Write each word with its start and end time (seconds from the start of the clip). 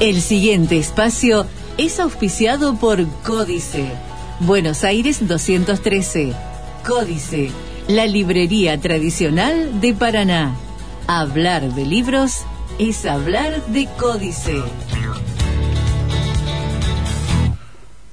El 0.00 0.22
siguiente 0.22 0.78
espacio 0.78 1.46
es 1.76 2.00
auspiciado 2.00 2.74
por 2.76 3.06
Códice. 3.22 3.84
Buenos 4.40 4.82
Aires 4.82 5.28
213. 5.28 6.32
Códice, 6.88 7.50
la 7.86 8.06
librería 8.06 8.80
tradicional 8.80 9.78
de 9.82 9.92
Paraná. 9.92 10.56
Hablar 11.06 11.74
de 11.74 11.84
libros 11.84 12.46
es 12.78 13.04
hablar 13.04 13.62
de 13.66 13.88
Códice. 13.98 14.62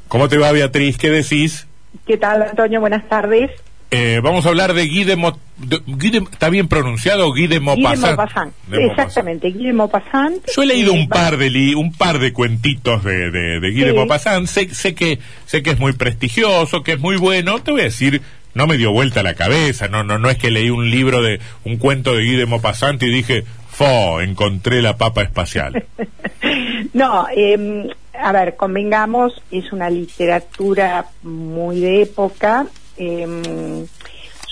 ¿Cómo 0.10 0.28
te 0.28 0.38
va 0.38 0.52
Beatriz? 0.52 0.98
¿Qué 0.98 1.10
decís? 1.10 1.68
¿Qué 2.06 2.18
tal, 2.18 2.42
Antonio? 2.42 2.82
Buenas 2.82 3.08
tardes. 3.08 3.52
Eh, 3.90 4.20
vamos 4.22 4.46
a 4.46 4.50
hablar 4.50 4.74
de 4.74 4.86
Guy 4.88 5.06
de, 5.06 5.16
Mo, 5.16 5.40
de- 5.58 5.82
Guy 5.88 6.10
de- 6.10 6.18
¿Está 6.20 6.50
bien 6.50 6.68
pronunciado? 6.68 7.30
Guy 7.32 7.48
de 7.48 7.60
Maupassant. 7.62 8.52
Guy 8.68 8.78
de. 8.80 8.86
Exactamente, 8.88 9.50
Guy 9.52 9.68
de 9.68 9.74
Maupassant. 9.74 10.46
Yo 10.54 10.64
he 10.64 10.66
leído 10.66 10.94
Eh, 10.94 11.00
un 11.00 11.08
par 11.08 11.38
de 11.38 11.50
li- 11.50 11.74
un 11.74 11.94
par 11.94 12.20
de 12.20 12.34
cuentitos 12.34 13.04
de, 13.06 13.32
de, 13.32 13.60
de 13.62 13.72
Guy 13.72 13.84
de. 13.86 13.94
Maupassant. 13.94 14.46
Sé, 14.48 14.74
sé 14.76 14.94
que 14.94 15.20
sé 15.46 15.64
que 15.64 15.70
es 15.72 15.80
muy 15.80 15.94
prestigioso, 15.94 16.84
que 16.84 16.94
es 16.94 17.00
muy 17.00 17.16
bueno. 17.16 17.60
Te 17.60 17.72
voy 17.72 17.82
a 17.82 17.86
decir, 17.86 18.22
no 18.54 18.68
me 18.68 18.78
dio 18.78 18.92
vuelta 18.92 19.24
la 19.24 19.36
cabeza. 19.36 19.88
No 19.88 20.04
no 20.04 20.20
no 20.20 20.30
es 20.30 20.38
que 20.38 20.52
leí 20.52 20.70
un 20.70 20.90
libro 20.92 21.22
de 21.22 21.40
un 21.64 21.78
cuento 21.78 22.14
de 22.14 22.26
Guy 22.26 22.36
de 22.36 22.46
Maupassant 22.46 23.02
y 23.04 23.08
dije, 23.10 23.46
"Fo, 23.70 24.20
encontré 24.20 24.82
la 24.82 24.98
papa 24.98 25.22
espacial." 25.24 25.86
No, 26.94 27.28
eh, 27.36 27.88
a 28.14 28.32
ver, 28.32 28.56
convengamos, 28.56 29.34
es 29.52 29.72
una 29.72 29.90
literatura 29.90 31.06
muy 31.24 31.80
de 31.80 32.02
época. 32.04 32.66
Eh, 32.98 33.86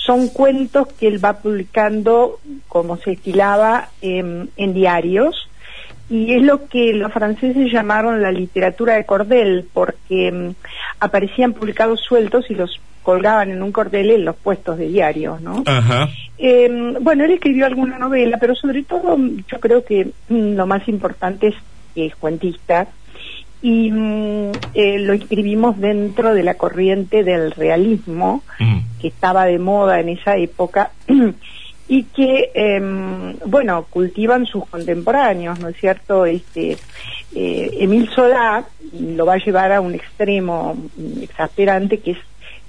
son 0.06 0.28
cuentos 0.28 0.88
que 0.92 1.08
él 1.08 1.22
va 1.22 1.38
publicando, 1.38 2.38
como 2.68 2.96
se 2.96 3.12
estilaba, 3.12 3.88
em, 4.00 4.48
en 4.56 4.72
diarios. 4.72 5.48
Y 6.08 6.34
es 6.34 6.42
lo 6.42 6.68
que 6.68 6.92
los 6.92 7.12
franceses 7.12 7.72
llamaron 7.72 8.22
la 8.22 8.30
literatura 8.30 8.94
de 8.94 9.04
cordel, 9.04 9.66
porque 9.72 10.28
em, 10.28 10.54
aparecían 11.00 11.52
publicados 11.52 12.00
sueltos 12.00 12.48
y 12.50 12.54
los 12.54 12.80
colgaban 13.02 13.50
en 13.50 13.62
un 13.62 13.72
cordel 13.72 14.10
en 14.10 14.24
los 14.24 14.36
puestos 14.36 14.78
de 14.78 14.88
diarios, 14.88 15.40
¿no? 15.40 15.62
Ajá. 15.66 16.08
Bueno, 17.00 17.24
él 17.24 17.32
escribió 17.32 17.66
alguna 17.66 17.98
novela, 17.98 18.38
pero 18.40 18.54
sobre 18.54 18.82
todo 18.82 19.16
yo 19.48 19.60
creo 19.60 19.84
que 19.84 20.10
mm, 20.28 20.54
lo 20.54 20.66
más 20.66 20.86
importante 20.88 21.48
es 21.48 21.54
que 21.94 22.06
es 22.06 22.16
cuentista 22.16 22.88
y 23.62 23.90
mm, 23.90 24.52
eh, 24.74 24.98
lo 24.98 25.14
escribimos 25.14 25.78
dentro 25.78 26.34
de 26.34 26.42
la 26.42 26.54
corriente 26.54 27.24
del 27.24 27.50
realismo 27.52 28.42
Mm. 28.58 28.78
que 29.00 29.08
estaba 29.08 29.44
de 29.46 29.58
moda 29.58 30.00
en 30.00 30.08
esa 30.10 30.36
época 30.36 30.90
y 31.88 32.04
que, 32.04 32.50
em, 32.54 33.36
bueno, 33.46 33.86
cultivan 33.90 34.46
sus 34.46 34.66
contemporáneos, 34.66 35.58
¿no 35.60 35.68
es 35.68 35.76
cierto? 35.76 36.26
Este, 36.26 36.78
eh, 37.34 37.70
Emil 37.80 38.08
Solá 38.10 38.64
lo 38.98 39.26
va 39.26 39.34
a 39.34 39.44
llevar 39.44 39.72
a 39.72 39.80
un 39.80 39.94
extremo 39.94 40.74
mm, 40.96 41.22
exasperante 41.22 41.98
que 41.98 42.12
es 42.12 42.18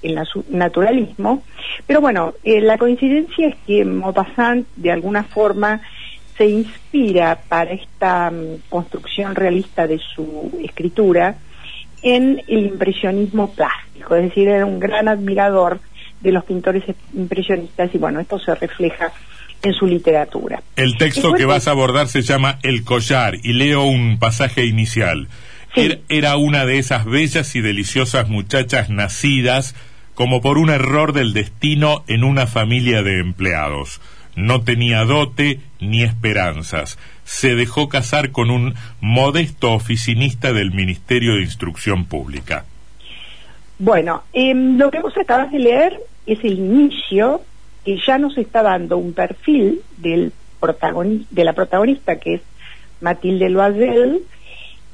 el 0.02 0.16
naturalismo, 0.50 1.42
pero 1.86 2.00
bueno, 2.00 2.34
eh, 2.44 2.60
la 2.60 2.78
coincidencia 2.78 3.48
es 3.48 3.56
que 3.66 3.84
Maupassant 3.84 4.64
de 4.76 4.92
alguna 4.92 5.24
forma 5.24 5.80
se 6.38 6.46
inspira 6.46 7.40
para 7.48 7.72
esta 7.72 8.30
mm, 8.30 8.70
construcción 8.70 9.34
realista 9.34 9.86
de 9.86 9.98
su 9.98 10.58
escritura 10.64 11.36
en 12.00 12.40
el 12.46 12.66
impresionismo 12.66 13.52
plástico, 13.52 14.14
es 14.14 14.22
decir, 14.22 14.48
era 14.48 14.64
un 14.64 14.78
gran 14.78 15.08
admirador 15.08 15.80
de 16.20 16.30
los 16.32 16.44
pintores 16.44 16.84
impresionistas 17.12 17.92
y 17.92 17.98
bueno, 17.98 18.20
esto 18.20 18.38
se 18.38 18.54
refleja 18.54 19.12
en 19.62 19.72
su 19.72 19.86
literatura. 19.86 20.62
El 20.76 20.96
texto 20.96 21.32
que 21.32 21.44
vas 21.44 21.66
a 21.66 21.72
abordar 21.72 22.06
se 22.06 22.22
llama 22.22 22.60
El 22.62 22.84
collar 22.84 23.34
y 23.42 23.52
leo 23.52 23.82
un 23.82 24.18
pasaje 24.20 24.64
inicial. 24.64 25.26
Sí. 25.74 25.80
Era, 25.80 25.98
era 26.08 26.36
una 26.36 26.64
de 26.64 26.78
esas 26.78 27.04
bellas 27.04 27.56
y 27.56 27.60
deliciosas 27.60 28.28
muchachas 28.28 28.88
nacidas 28.90 29.74
como 30.14 30.40
por 30.40 30.58
un 30.58 30.70
error 30.70 31.12
del 31.12 31.32
destino 31.32 32.04
en 32.06 32.22
una 32.22 32.46
familia 32.46 33.02
de 33.02 33.18
empleados. 33.20 34.00
No 34.38 34.62
tenía 34.62 35.04
dote 35.04 35.58
ni 35.80 36.04
esperanzas. 36.04 36.96
Se 37.24 37.56
dejó 37.56 37.88
casar 37.88 38.30
con 38.30 38.50
un 38.50 38.74
modesto 39.00 39.72
oficinista 39.72 40.52
del 40.52 40.70
Ministerio 40.70 41.34
de 41.34 41.42
Instrucción 41.42 42.04
Pública. 42.04 42.64
Bueno, 43.80 44.22
em, 44.32 44.78
lo 44.78 44.92
que 44.92 45.00
vos 45.00 45.16
acabas 45.18 45.50
de 45.50 45.58
leer 45.58 46.00
es 46.24 46.38
el 46.44 46.52
inicio 46.52 47.42
que 47.84 47.98
ya 48.06 48.16
nos 48.18 48.38
está 48.38 48.62
dando 48.62 48.96
un 48.96 49.12
perfil 49.12 49.80
del 49.96 50.32
de 51.30 51.44
la 51.44 51.52
protagonista 51.52 52.16
que 52.16 52.34
es 52.34 52.40
Matilde 53.00 53.48
Loisel 53.48 54.22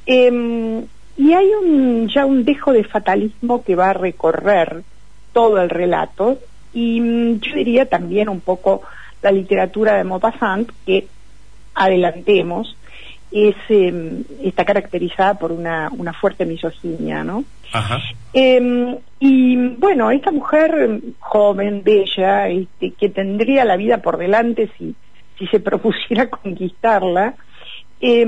em, 0.04 0.84
y 1.16 1.32
hay 1.32 1.48
un, 1.62 2.08
ya 2.08 2.26
un 2.26 2.44
dejo 2.44 2.72
de 2.72 2.84
fatalismo 2.84 3.64
que 3.64 3.74
va 3.74 3.90
a 3.90 3.94
recorrer 3.94 4.82
todo 5.32 5.62
el 5.62 5.70
relato 5.70 6.38
y 6.74 7.00
mm, 7.00 7.40
yo 7.40 7.54
diría 7.54 7.86
también 7.86 8.28
un 8.28 8.40
poco 8.40 8.82
la 9.24 9.32
literatura 9.32 9.96
de 9.96 10.04
Maupassant 10.04 10.70
que 10.84 11.06
adelantemos 11.74 12.76
es, 13.32 13.56
em, 13.70 14.22
está 14.42 14.64
caracterizada 14.66 15.34
por 15.34 15.50
una, 15.50 15.90
una 15.96 16.12
fuerte 16.12 16.44
misoginia, 16.44 17.24
¿no? 17.24 17.44
Ajá. 17.72 18.00
Eh, 18.34 18.98
y 19.18 19.56
bueno, 19.78 20.10
esta 20.10 20.30
mujer 20.30 21.00
joven, 21.20 21.82
bella, 21.82 22.48
este, 22.48 22.90
que 22.92 23.08
tendría 23.08 23.64
la 23.64 23.76
vida 23.76 24.02
por 24.02 24.18
delante 24.18 24.70
si, 24.76 24.94
si 25.38 25.46
se 25.46 25.58
propusiera 25.68 26.28
conquistarla, 26.28 27.34
eh, 28.00 28.26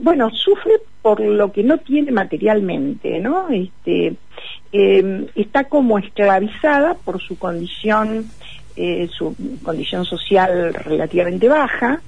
bueno, 0.00 0.30
sufre 0.30 0.74
por 1.02 1.18
lo 1.18 1.50
que 1.50 1.64
no 1.64 1.78
tiene 1.78 2.12
materialmente, 2.12 3.18
¿no? 3.18 3.48
Este, 3.48 4.14
está 5.34 5.64
como 5.64 5.98
esclavizada 5.98 6.94
por 6.94 7.20
su 7.20 7.36
condición, 7.36 8.26
eh, 8.78 9.08
su 9.12 9.34
condición 9.62 10.04
social 10.04 10.72
relativamente 10.72 11.48
baja, 11.48 12.00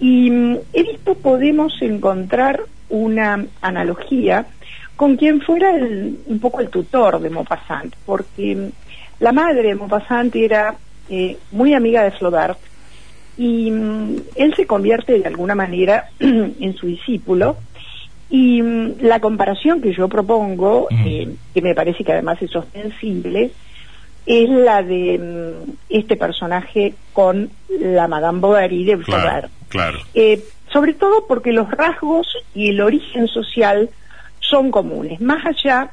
y 0.00 0.30
mm, 0.30 0.56
en 0.72 0.86
esto 0.94 1.14
podemos 1.14 1.72
encontrar 1.82 2.60
una 2.88 3.44
analogía 3.60 4.46
con 4.96 5.16
quien 5.16 5.40
fuera 5.40 5.76
el- 5.76 6.18
un 6.26 6.38
poco 6.40 6.60
el 6.60 6.70
tutor 6.70 7.20
de 7.20 7.30
Maupassant, 7.30 7.94
porque 8.06 8.56
mm, 8.56 8.70
la 9.20 9.32
madre 9.32 9.68
de 9.68 9.74
Maupassant 9.74 10.34
era 10.34 10.74
eh, 11.10 11.36
muy 11.52 11.74
amiga 11.74 12.02
de 12.04 12.10
Flaubert 12.12 12.58
y 13.36 13.70
mm, 13.70 14.16
él 14.36 14.54
se 14.56 14.66
convierte 14.66 15.18
de 15.18 15.26
alguna 15.26 15.54
manera 15.54 16.06
en 16.20 16.74
su 16.74 16.86
discípulo. 16.86 17.56
Y 18.30 18.60
mm, 18.62 18.96
la 19.00 19.20
comparación 19.20 19.80
que 19.80 19.92
yo 19.94 20.06
propongo, 20.08 20.88
eh, 21.06 21.34
que 21.54 21.62
me 21.62 21.74
parece 21.74 22.04
que 22.04 22.12
además 22.12 22.40
es 22.42 22.54
ostensible, 22.54 23.50
es 24.26 24.48
la 24.48 24.82
de 24.82 25.18
mm, 25.18 25.70
este 25.88 26.16
personaje 26.16 26.94
con 27.12 27.50
la 27.68 28.08
Madame 28.08 28.40
Bovary 28.40 28.84
de 28.84 28.98
Claro, 28.98 29.22
Flaubert. 29.22 29.50
claro. 29.68 29.98
Eh, 30.14 30.42
sobre 30.72 30.92
todo 30.94 31.26
porque 31.26 31.52
los 31.52 31.70
rasgos 31.70 32.26
y 32.54 32.68
el 32.70 32.80
origen 32.80 33.26
social 33.28 33.88
son 34.40 34.70
comunes, 34.70 35.20
más 35.20 35.44
allá 35.46 35.90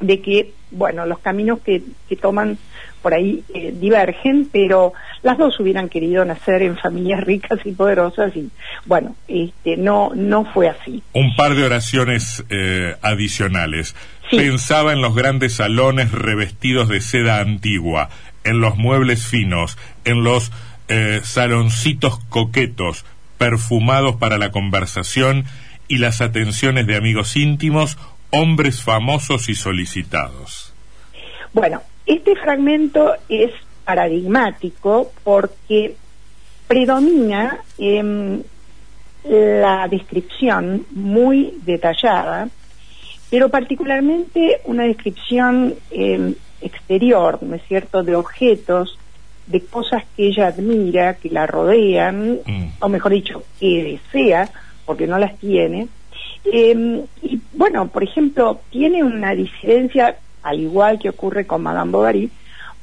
de 0.00 0.20
que, 0.20 0.52
bueno, 0.72 1.06
los 1.06 1.20
caminos 1.20 1.60
que, 1.60 1.82
que 2.08 2.16
toman 2.16 2.58
por 3.02 3.14
ahí 3.14 3.42
eh, 3.54 3.72
divergen, 3.76 4.48
pero 4.50 4.92
las 5.22 5.36
dos 5.38 5.58
hubieran 5.60 5.88
querido 5.88 6.24
nacer 6.24 6.62
en 6.62 6.76
familias 6.76 7.20
ricas 7.24 7.58
y 7.64 7.72
poderosas 7.72 8.34
y, 8.36 8.48
bueno, 8.86 9.14
este, 9.28 9.76
no, 9.76 10.12
no 10.14 10.44
fue 10.44 10.68
así. 10.68 11.02
Un 11.12 11.34
par 11.36 11.54
de 11.54 11.64
oraciones 11.64 12.44
eh, 12.48 12.96
adicionales. 13.02 13.94
Sí. 14.32 14.38
Pensaba 14.38 14.94
en 14.94 15.02
los 15.02 15.14
grandes 15.14 15.56
salones 15.56 16.10
revestidos 16.10 16.88
de 16.88 17.02
seda 17.02 17.40
antigua, 17.40 18.08
en 18.44 18.62
los 18.62 18.78
muebles 18.78 19.26
finos, 19.26 19.76
en 20.06 20.24
los 20.24 20.50
eh, 20.88 21.20
saloncitos 21.22 22.18
coquetos, 22.30 23.04
perfumados 23.36 24.16
para 24.16 24.38
la 24.38 24.50
conversación 24.50 25.44
y 25.86 25.98
las 25.98 26.22
atenciones 26.22 26.86
de 26.86 26.96
amigos 26.96 27.36
íntimos, 27.36 27.98
hombres 28.30 28.80
famosos 28.80 29.50
y 29.50 29.54
solicitados. 29.54 30.72
Bueno, 31.52 31.82
este 32.06 32.34
fragmento 32.34 33.12
es 33.28 33.50
paradigmático 33.84 35.12
porque 35.24 35.94
predomina 36.68 37.58
em, 37.76 38.42
la 39.24 39.88
descripción 39.88 40.86
muy 40.90 41.58
detallada, 41.66 42.48
pero 43.32 43.48
particularmente 43.48 44.60
una 44.66 44.84
descripción 44.84 45.74
em, 45.90 46.34
exterior, 46.60 47.38
¿no 47.40 47.54
es 47.56 47.62
cierto?, 47.66 48.02
de 48.02 48.14
objetos, 48.14 48.98
de 49.46 49.62
cosas 49.62 50.04
que 50.14 50.26
ella 50.26 50.48
admira, 50.48 51.14
que 51.14 51.30
la 51.30 51.46
rodean, 51.46 52.40
Mm. 52.46 52.64
o 52.80 52.88
mejor 52.90 53.12
dicho, 53.12 53.42
que 53.58 53.98
desea, 54.04 54.50
porque 54.84 55.06
no 55.06 55.18
las 55.18 55.38
tiene. 55.38 55.88
Eh, 56.44 57.04
y 57.22 57.40
bueno, 57.54 57.88
por 57.88 58.02
ejemplo, 58.02 58.60
tiene 58.68 59.02
una 59.02 59.34
disidencia, 59.34 60.18
al 60.42 60.60
igual 60.60 60.98
que 60.98 61.08
ocurre 61.08 61.46
con 61.46 61.62
Madame 61.62 61.90
Bovary, 61.90 62.30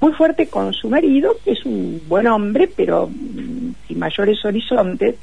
muy 0.01 0.13
fuerte 0.13 0.47
con 0.47 0.73
su 0.73 0.89
marido, 0.89 1.35
que 1.45 1.51
es 1.51 1.63
un 1.63 2.01
buen 2.07 2.25
hombre, 2.25 2.67
pero 2.75 3.07
mm, 3.07 3.73
sin 3.87 3.99
mayores 3.99 4.43
horizontes, 4.43 5.13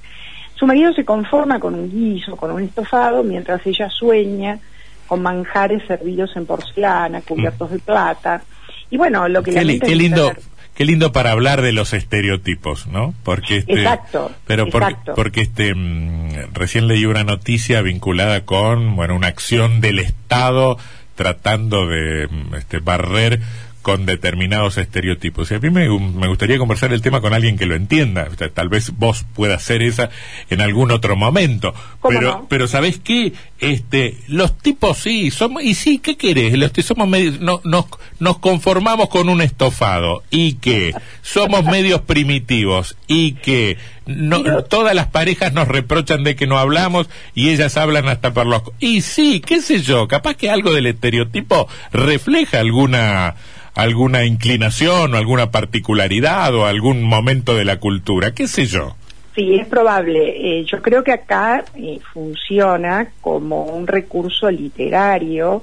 Su 0.55 0.67
marido 0.67 0.91
se 0.95 1.05
conforma 1.05 1.59
con 1.59 1.75
un 1.75 1.91
guiso, 1.91 2.35
con 2.37 2.51
un 2.51 2.63
estofado, 2.63 3.23
mientras 3.23 3.67
ella 3.67 3.91
sueña 3.91 4.59
con 5.07 5.23
manjares 5.23 5.83
servidos 5.87 6.31
en 6.37 6.47
porcelana, 6.47 7.21
cubiertos 7.23 7.71
de 7.71 7.79
plata. 7.79 8.43
Y 8.91 8.97
bueno, 8.97 9.29
lo 9.29 9.43
que 9.43 9.53
qué, 9.53 9.65
li- 9.65 9.81
qué 9.81 9.97
lindo 9.97 10.33
qué 10.75 10.85
lindo 10.85 11.11
para 11.11 11.31
hablar 11.31 11.63
de 11.63 11.73
los 11.73 11.95
estereotipos, 11.95 12.87
¿no? 12.89 13.15
Porque 13.23 13.59
este, 13.59 13.73
Exacto, 13.81 14.31
pero 14.47 14.69
porque, 14.69 14.89
exacto. 14.91 15.15
porque 15.17 15.41
este 15.41 15.75
mm, 15.75 16.53
recién 16.53 16.87
leí 16.87 17.07
una 17.07 17.25
noticia 17.25 17.81
vinculada 17.81 18.45
con 18.45 18.95
bueno 18.95 19.17
una 19.17 19.29
acción 19.29 19.81
del 19.81 19.99
Estado 20.01 20.77
tratando 21.15 21.87
de 21.87 22.29
mm, 22.29 22.55
este 22.57 22.79
barrer 22.81 23.41
con 23.87 24.05
determinados 24.05 24.79
estereotipos. 24.79 25.49
Y 25.53 25.55
a 25.55 25.61
mí 25.61 25.71
me, 25.71 25.89
me 25.89 26.27
gustaría 26.27 26.59
conversar 26.59 26.93
el 26.93 27.03
tema 27.03 27.21
con 27.21 27.33
alguien 27.33 27.57
que 27.57 27.67
lo 27.67 27.77
entienda. 27.77 28.27
O 28.33 28.37
sea, 28.37 28.51
tal 28.51 28.69
vez 28.69 28.91
vos 28.99 29.25
puedas 29.33 29.63
hacer 29.63 29.81
esa 29.81 30.11
en 30.51 30.61
algún 30.61 30.91
otro 30.91 31.15
momento. 31.15 31.73
¿Cómo 32.01 32.19
Pero, 32.19 32.31
no? 32.33 32.47
pero 32.49 32.67
¿sabés 32.67 32.99
qué? 32.99 33.33
Este, 33.61 34.17
los 34.27 34.59
tipos 34.59 34.99
sí, 34.99 35.31
somos, 35.31 35.63
y 35.63 35.75
sí, 35.75 35.99
¿qué 36.01 36.17
querés? 36.17 36.59
Los, 36.59 36.73
somos 36.85 37.07
medios, 37.07 37.39
no, 37.39 37.61
nos, 37.63 37.85
nos 38.19 38.39
conformamos 38.39 39.09
con 39.09 39.29
un 39.29 39.41
estofado 39.41 40.25
y 40.33 40.55
que 40.55 40.93
somos 41.23 41.65
medios 41.65 42.01
primitivos 42.01 42.97
y 43.07 43.35
que 43.35 43.79
no, 44.07 44.43
Pero- 44.43 44.65
todas 44.65 44.95
las 44.95 45.07
parejas 45.09 45.53
nos 45.53 45.69
reprochan 45.69 46.25
de 46.25 46.37
que 46.37 46.47
no 46.47 46.59
hablamos 46.59 47.09
y 47.35 47.51
ellas 47.51 47.77
hablan 47.77 48.09
hasta 48.09 48.33
por 48.33 48.47
los... 48.47 48.63
Y 48.79 49.01
sí, 49.03 49.41
qué 49.45 49.61
sé 49.61 49.81
yo, 49.83 50.07
capaz 50.09 50.35
que 50.35 50.49
algo 50.51 50.73
del 50.73 50.87
estereotipo 50.87 51.69
refleja 51.93 52.61
alguna 52.61 53.35
alguna 53.75 54.25
inclinación 54.25 55.13
o 55.13 55.17
alguna 55.19 55.51
particularidad 55.51 56.55
o 56.55 56.65
algún 56.65 57.03
momento 57.03 57.55
de 57.55 57.67
la 57.67 57.79
cultura, 57.79 58.33
qué 58.33 58.49
sé 58.49 58.65
yo. 58.65 58.97
Sí, 59.35 59.55
es 59.55 59.67
probable. 59.67 60.61
Eh, 60.61 60.65
yo 60.65 60.81
creo 60.81 61.05
que 61.05 61.13
acá 61.13 61.63
eh, 61.75 61.99
funciona 62.15 63.09
como 63.21 63.65
un 63.65 63.87
recurso 63.87 64.51
literario 64.51 65.63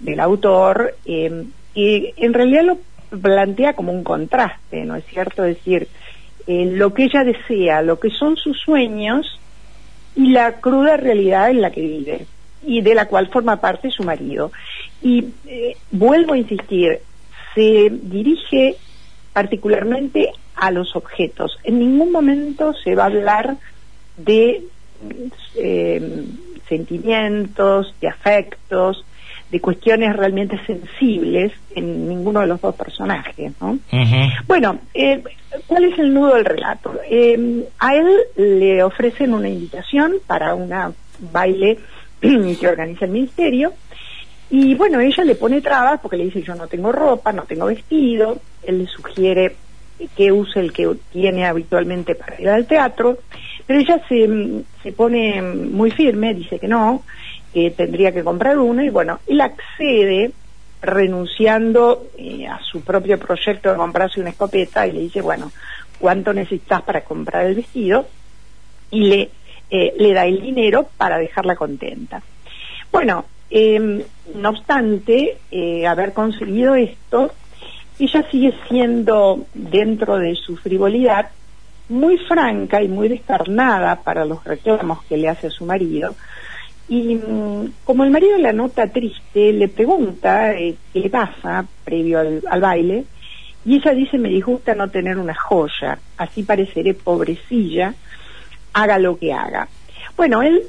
del 0.00 0.18
autor 0.18 0.96
eh, 1.04 1.44
y 1.72 2.12
en 2.16 2.34
realidad 2.34 2.64
lo 2.64 2.78
plantea 3.20 3.74
como 3.74 3.92
un 3.92 4.02
contraste, 4.02 4.84
¿no 4.84 4.96
es 4.96 5.04
cierto? 5.06 5.44
Es 5.44 5.56
decir, 5.58 5.86
eh, 6.46 6.66
lo 6.72 6.94
que 6.94 7.04
ella 7.04 7.24
desea, 7.24 7.82
lo 7.82 7.98
que 7.98 8.10
son 8.10 8.36
sus 8.36 8.60
sueños 8.60 9.40
y 10.14 10.30
la 10.30 10.60
cruda 10.60 10.96
realidad 10.96 11.50
en 11.50 11.60
la 11.60 11.70
que 11.70 11.80
vive 11.80 12.26
y 12.64 12.80
de 12.80 12.94
la 12.94 13.06
cual 13.06 13.28
forma 13.28 13.60
parte 13.60 13.90
su 13.90 14.02
marido. 14.02 14.50
Y 15.02 15.26
eh, 15.46 15.76
vuelvo 15.90 16.34
a 16.34 16.38
insistir, 16.38 17.00
se 17.54 17.90
dirige 17.90 18.76
particularmente 19.32 20.30
a 20.56 20.70
los 20.70 20.96
objetos. 20.96 21.58
En 21.64 21.78
ningún 21.78 22.10
momento 22.10 22.72
se 22.74 22.94
va 22.94 23.04
a 23.04 23.06
hablar 23.06 23.56
de 24.16 24.62
eh, 25.56 26.24
sentimientos, 26.68 27.94
de 28.00 28.08
afectos, 28.08 29.04
de 29.50 29.60
cuestiones 29.60 30.16
realmente 30.16 30.58
sensibles 30.66 31.52
en 31.74 32.08
ninguno 32.08 32.40
de 32.40 32.46
los 32.48 32.60
dos 32.60 32.74
personajes, 32.74 33.52
¿no? 33.60 33.78
Bueno, 34.46 34.80
eh, 34.92 35.22
¿cuál 35.66 35.84
es 35.84 35.98
el 35.98 36.12
nudo 36.12 36.34
del 36.34 36.44
relato? 36.44 36.94
Eh, 37.08 37.68
a 37.78 37.94
él 37.94 38.08
le 38.36 38.82
ofrecen 38.82 39.34
una 39.34 39.48
invitación 39.48 40.14
para 40.26 40.54
una 40.54 40.92
baile 41.32 41.78
que 42.20 42.68
organiza 42.68 43.04
el 43.04 43.10
ministerio 43.12 43.72
y 44.48 44.74
bueno, 44.74 45.00
ella 45.00 45.24
le 45.24 45.34
pone 45.34 45.60
trabas 45.60 46.00
porque 46.00 46.16
le 46.16 46.24
dice 46.24 46.42
yo 46.42 46.54
no 46.54 46.68
tengo 46.68 46.92
ropa, 46.92 47.32
no 47.32 47.42
tengo 47.42 47.66
vestido, 47.66 48.38
él 48.62 48.78
le 48.78 48.86
sugiere 48.86 49.56
que 50.14 50.30
use 50.30 50.60
el 50.60 50.72
que 50.72 50.94
tiene 51.10 51.46
habitualmente 51.46 52.14
para 52.14 52.40
ir 52.40 52.48
al 52.48 52.66
teatro, 52.66 53.18
pero 53.66 53.80
ella 53.80 54.00
se, 54.08 54.62
se 54.82 54.92
pone 54.92 55.40
muy 55.42 55.90
firme, 55.90 56.34
dice 56.34 56.58
que 56.58 56.68
no, 56.68 57.02
que 57.52 57.70
tendría 57.70 58.12
que 58.12 58.22
comprar 58.22 58.58
uno 58.58 58.84
y 58.84 58.90
bueno, 58.90 59.18
él 59.26 59.40
accede 59.40 60.32
renunciando 60.86 62.06
eh, 62.16 62.46
a 62.46 62.60
su 62.62 62.82
propio 62.82 63.18
proyecto 63.18 63.70
de 63.70 63.76
comprarse 63.76 64.20
una 64.20 64.30
escopeta 64.30 64.86
y 64.86 64.92
le 64.92 65.00
dice, 65.00 65.20
bueno, 65.20 65.52
¿cuánto 65.98 66.32
necesitas 66.32 66.82
para 66.82 67.02
comprar 67.02 67.46
el 67.46 67.54
vestido? 67.54 68.06
Y 68.90 69.04
le, 69.04 69.30
eh, 69.70 69.94
le 69.98 70.12
da 70.12 70.26
el 70.26 70.40
dinero 70.40 70.88
para 70.96 71.18
dejarla 71.18 71.56
contenta. 71.56 72.22
Bueno, 72.92 73.24
eh, 73.50 74.04
no 74.34 74.48
obstante 74.50 75.38
eh, 75.50 75.86
haber 75.86 76.12
conseguido 76.12 76.74
esto, 76.74 77.32
ella 77.98 78.28
sigue 78.30 78.54
siendo, 78.68 79.46
dentro 79.54 80.18
de 80.18 80.34
su 80.34 80.56
frivolidad, 80.56 81.30
muy 81.88 82.18
franca 82.18 82.82
y 82.82 82.88
muy 82.88 83.08
descarnada 83.08 84.02
para 84.02 84.24
los 84.24 84.42
reclamos 84.44 85.04
que 85.04 85.16
le 85.16 85.28
hace 85.28 85.46
a 85.46 85.50
su 85.50 85.64
marido. 85.64 86.14
Y 86.88 87.16
mm, 87.16 87.72
como 87.84 88.04
el 88.04 88.10
marido 88.10 88.38
la 88.38 88.52
nota 88.52 88.86
triste, 88.86 89.52
le 89.52 89.68
pregunta 89.68 90.54
eh, 90.54 90.76
qué 90.92 91.00
le 91.00 91.10
pasa 91.10 91.66
previo 91.84 92.20
al, 92.20 92.60
baile, 92.60 93.04
y 93.64 93.76
ella 93.76 93.92
dice, 93.92 94.18
me 94.18 94.28
disgusta 94.28 94.74
no 94.74 94.88
tener 94.88 95.18
una 95.18 95.34
joya, 95.34 95.98
así 96.16 96.44
pareceré 96.44 96.94
pobrecilla, 96.94 97.94
haga 98.72 98.98
lo 98.98 99.18
que 99.18 99.32
haga. 99.32 99.68
Bueno, 100.16 100.42
él 100.42 100.62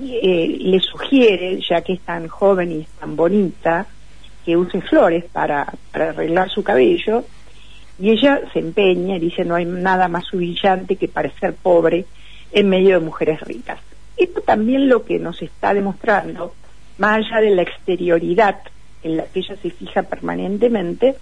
eh, 0.00 0.56
le 0.58 0.80
sugiere, 0.80 1.60
ya 1.60 1.82
que 1.82 1.94
es 1.94 2.00
tan 2.00 2.28
joven 2.28 2.72
y 2.72 2.86
tan 2.98 3.14
bonita, 3.14 3.86
que 4.44 4.56
use 4.56 4.80
flores 4.80 5.24
para, 5.30 5.70
para 5.92 6.10
arreglar 6.10 6.48
su 6.48 6.62
cabello, 6.62 7.24
y 7.98 8.10
ella 8.10 8.40
se 8.52 8.58
empeña 8.58 9.18
dice 9.18 9.44
no 9.44 9.54
hay 9.54 9.64
nada 9.64 10.08
más 10.08 10.32
humillante 10.32 10.96
que 10.96 11.08
parecer 11.08 11.54
pobre 11.54 12.06
en 12.52 12.68
medio 12.68 12.98
de 12.98 13.04
mujeres 13.04 13.40
ricas. 13.42 13.78
Esto 14.16 14.40
también 14.40 14.88
lo 14.88 15.04
que 15.04 15.18
nos 15.18 15.42
está 15.42 15.74
demostrando, 15.74 16.54
más 16.98 17.18
allá 17.18 17.40
de 17.40 17.54
la 17.54 17.62
exterioridad 17.62 18.58
en 19.02 19.16
la 19.16 19.24
que 19.24 19.40
ella 19.40 19.56
se 19.60 19.70
fija 19.70 20.02
permanentemente, 20.02 21.16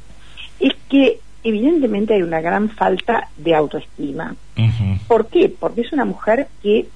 es 0.60 0.72
que 0.88 1.20
evidentemente 1.44 2.14
hay 2.14 2.22
una 2.22 2.40
gran 2.40 2.68
falta 2.68 3.28
de 3.36 3.54
autoestima. 3.54 4.34
Ujú. 4.56 4.98
¿Por 5.08 5.28
qué? 5.28 5.48
Porque 5.48 5.80
es 5.80 5.92
una 5.92 6.04
mujer 6.04 6.48
que 6.62 6.86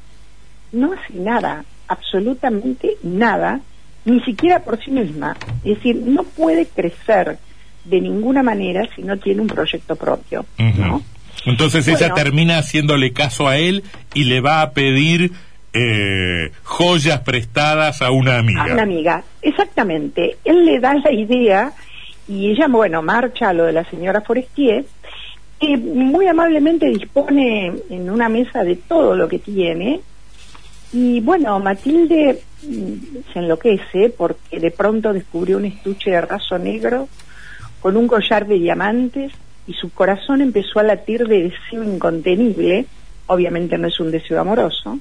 no 0.72 0.92
hace 0.92 1.14
nada, 1.18 1.64
absolutamente 1.88 2.96
nada, 3.02 3.60
ni 4.04 4.20
siquiera 4.20 4.60
por 4.60 4.82
sí 4.82 4.90
misma. 4.90 5.36
Es 5.64 5.76
decir, 5.76 5.96
no 5.96 6.22
puede 6.22 6.66
crecer 6.66 7.38
de 7.84 8.00
ninguna 8.00 8.42
manera 8.42 8.88
si 8.94 9.02
no 9.02 9.16
tiene 9.16 9.40
un 9.40 9.48
proyecto 9.48 9.96
propio. 9.96 10.44
Entonces 11.44 11.86
ella 11.88 12.14
termina 12.14 12.58
haciéndole 12.58 13.12
caso 13.12 13.46
a 13.48 13.56
él 13.56 13.84
y 14.14 14.24
le 14.24 14.40
va 14.40 14.62
a 14.62 14.70
pedir 14.72 15.32
eh, 15.78 16.52
joyas 16.62 17.20
prestadas 17.20 18.00
a 18.00 18.10
una 18.10 18.38
amiga. 18.38 18.64
A 18.64 18.72
una 18.72 18.82
amiga, 18.82 19.22
exactamente. 19.42 20.38
Él 20.44 20.64
le 20.64 20.80
da 20.80 20.94
la 20.94 21.12
idea 21.12 21.72
y 22.26 22.50
ella, 22.50 22.66
bueno, 22.68 23.02
marcha 23.02 23.50
a 23.50 23.52
lo 23.52 23.64
de 23.64 23.72
la 23.72 23.84
señora 23.84 24.22
Forestier, 24.22 24.86
que 25.60 25.76
muy 25.76 26.26
amablemente 26.26 26.86
dispone 26.88 27.74
en 27.90 28.08
una 28.08 28.28
mesa 28.30 28.64
de 28.64 28.76
todo 28.76 29.14
lo 29.14 29.28
que 29.28 29.38
tiene. 29.38 30.00
Y 30.94 31.20
bueno, 31.20 31.58
Matilde 31.60 32.42
mm, 32.62 33.32
se 33.32 33.38
enloquece 33.40 34.08
porque 34.16 34.58
de 34.58 34.70
pronto 34.70 35.12
descubrió 35.12 35.58
un 35.58 35.66
estuche 35.66 36.10
de 36.10 36.22
raso 36.22 36.58
negro 36.58 37.08
con 37.80 37.98
un 37.98 38.08
collar 38.08 38.46
de 38.46 38.54
diamantes 38.54 39.32
y 39.66 39.74
su 39.74 39.90
corazón 39.90 40.40
empezó 40.40 40.78
a 40.78 40.84
latir 40.84 41.26
de 41.26 41.50
deseo 41.50 41.84
incontenible. 41.84 42.86
Obviamente 43.26 43.76
no 43.76 43.88
es 43.88 44.00
un 44.00 44.10
deseo 44.10 44.40
amoroso 44.40 44.98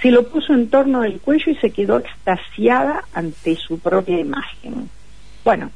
se 0.00 0.10
lo 0.10 0.26
puso 0.28 0.54
en 0.54 0.70
torno 0.70 1.02
del 1.02 1.20
cuello 1.20 1.50
y 1.52 1.56
se 1.56 1.70
quedó 1.70 1.98
extasiada 1.98 3.04
ante 3.12 3.56
su 3.56 3.78
propia 3.78 4.18
imagen. 4.18 4.88
Bueno, 5.44 5.70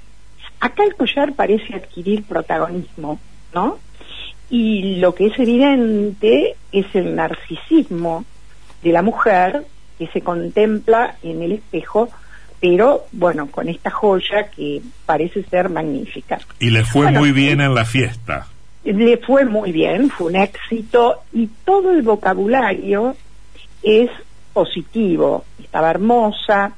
acá 0.60 0.84
el 0.84 0.94
collar 0.94 1.34
parece 1.34 1.74
adquirir 1.74 2.24
protagonismo, 2.24 3.18
¿no? 3.54 3.78
Y 4.50 4.96
lo 4.96 5.14
que 5.14 5.26
es 5.26 5.38
evidente 5.38 6.56
es 6.72 6.86
el 6.94 7.14
narcisismo 7.14 8.24
de 8.82 8.92
la 8.92 9.02
mujer 9.02 9.64
que 9.98 10.06
se 10.08 10.20
contempla 10.20 11.16
en 11.22 11.42
el 11.42 11.52
espejo, 11.52 12.08
pero 12.60 13.04
bueno, 13.12 13.48
con 13.50 13.68
esta 13.68 13.90
joya 13.90 14.50
que 14.50 14.80
parece 15.06 15.42
ser 15.44 15.68
magnífica. 15.68 16.38
Y 16.58 16.70
le 16.70 16.84
fue 16.84 17.04
Bueno, 17.04 17.20
muy 17.20 17.32
bien 17.32 17.60
en 17.60 17.74
la 17.74 17.84
fiesta. 17.84 18.46
Le 18.84 19.16
fue 19.16 19.46
muy 19.46 19.72
bien, 19.72 20.10
fue 20.10 20.28
un 20.28 20.36
éxito 20.36 21.22
y 21.32 21.48
todo 21.64 21.90
el 21.90 22.02
vocabulario 22.02 23.16
es 23.84 24.10
positivo. 24.52 25.44
Estaba 25.62 25.90
hermosa, 25.90 26.72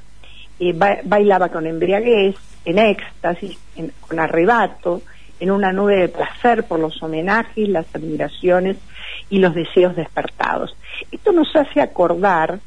eh, 0.59 0.73
ba- 0.73 0.99
bailaba 1.03 1.49
con 1.49 1.65
embriaguez, 1.65 2.35
en 2.65 2.79
éxtasis, 2.79 3.57
con 4.01 4.19
arrebato, 4.19 5.01
en 5.39 5.51
una 5.51 5.71
nube 5.71 5.95
de 5.95 6.09
placer 6.09 6.63
por 6.63 6.79
los 6.79 7.01
homenajes, 7.01 7.69
las 7.69 7.85
admiraciones 7.93 8.77
y 9.29 9.39
los 9.39 9.53
deseos 9.53 9.95
despertados. 9.95 10.75
Esto 11.11 11.31
nos 11.31 11.55
hace 11.55 11.79
acordar 11.79 12.59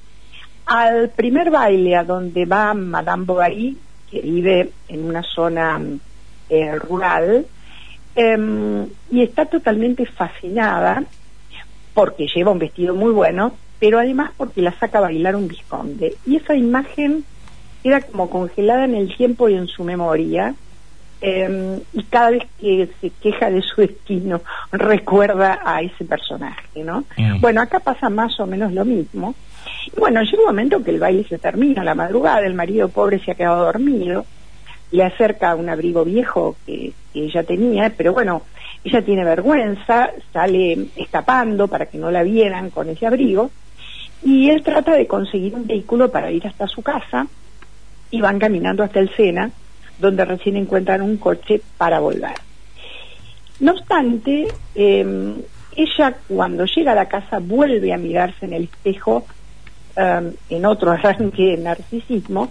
al 0.66 1.10
primer 1.10 1.50
baile 1.50 1.96
a 1.96 2.04
donde 2.04 2.44
va 2.46 2.72
Madame 2.74 3.24
Bovary, 3.24 3.76
que 4.10 4.20
vive 4.20 4.70
en 4.88 5.04
una 5.04 5.22
zona 5.22 5.78
mm, 5.78 6.00
eh, 6.48 6.76
rural, 6.76 7.46
em, 8.14 8.86
y 9.10 9.22
está 9.22 9.46
totalmente 9.46 10.06
fascinada 10.06 11.02
porque 11.92 12.26
lleva 12.32 12.52
un 12.52 12.58
vestido 12.58 12.94
muy 12.94 13.12
bueno, 13.12 13.52
pero 13.80 13.98
además 13.98 14.30
porque 14.36 14.62
la 14.62 14.78
saca 14.78 14.98
a 14.98 15.02
bailar 15.02 15.34
un 15.34 15.48
visconde. 15.48 16.14
Y 16.26 16.36
esa 16.36 16.54
imagen 16.54 17.24
queda 17.82 18.02
como 18.02 18.28
congelada 18.30 18.84
en 18.84 18.94
el 18.94 19.16
tiempo 19.16 19.48
y 19.48 19.54
en 19.54 19.66
su 19.66 19.82
memoria. 19.82 20.54
Em, 21.22 21.80
y 21.92 22.04
cada 22.04 22.30
vez 22.30 22.44
que 22.58 22.88
se 23.00 23.10
queja 23.10 23.50
de 23.50 23.60
su 23.62 23.80
destino 23.80 24.42
recuerda 24.70 25.60
a 25.64 25.82
ese 25.82 26.04
personaje, 26.04 26.84
¿no? 26.84 27.04
Mm. 27.16 27.40
Bueno, 27.40 27.60
acá 27.60 27.80
pasa 27.80 28.08
más 28.08 28.38
o 28.38 28.46
menos 28.46 28.72
lo 28.72 28.84
mismo. 28.84 29.34
Y 29.86 29.98
bueno, 29.98 30.22
llega 30.22 30.38
un 30.38 30.46
momento 30.46 30.82
que 30.82 30.90
el 30.90 31.00
baile 31.00 31.24
se 31.24 31.38
termina, 31.38 31.82
a 31.82 31.84
la 31.84 31.94
madrugada, 31.94 32.46
el 32.46 32.54
marido 32.54 32.88
pobre 32.88 33.18
se 33.18 33.32
ha 33.32 33.34
quedado 33.34 33.64
dormido, 33.64 34.24
le 34.92 35.04
acerca 35.04 35.54
un 35.54 35.68
abrigo 35.68 36.04
viejo 36.04 36.56
que, 36.66 36.92
que 37.12 37.24
ella 37.24 37.42
tenía, 37.44 37.92
pero 37.96 38.12
bueno, 38.14 38.42
ella 38.82 39.02
tiene 39.02 39.24
vergüenza, 39.24 40.10
sale 40.32 40.86
escapando 40.96 41.68
para 41.68 41.86
que 41.86 41.98
no 41.98 42.10
la 42.10 42.22
vieran 42.22 42.70
con 42.70 42.88
ese 42.88 43.06
abrigo, 43.06 43.50
y 44.22 44.50
él 44.50 44.62
trata 44.62 44.94
de 44.94 45.06
conseguir 45.06 45.54
un 45.54 45.66
vehículo 45.66 46.10
para 46.10 46.30
ir 46.30 46.46
hasta 46.46 46.66
su 46.66 46.82
casa, 46.82 47.26
y 48.10 48.20
van 48.20 48.38
caminando 48.38 48.82
hasta 48.82 49.00
el 49.00 49.14
Sena, 49.14 49.50
donde 49.98 50.24
recién 50.24 50.56
encuentran 50.56 51.02
un 51.02 51.16
coche 51.16 51.60
para 51.76 52.00
volver. 52.00 52.36
No 53.60 53.72
obstante, 53.72 54.48
eh, 54.74 55.34
ella 55.76 56.16
cuando 56.26 56.64
llega 56.64 56.92
a 56.92 56.96
la 56.96 57.08
casa 57.08 57.38
vuelve 57.38 57.92
a 57.92 57.98
mirarse 57.98 58.46
en 58.46 58.54
el 58.54 58.64
espejo 58.64 59.26
eh, 59.96 60.32
en 60.48 60.66
otro 60.66 60.90
arranque 60.92 61.56
de 61.56 61.56
narcisismo, 61.58 62.50